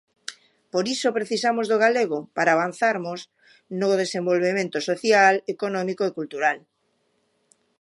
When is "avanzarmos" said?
2.53-3.19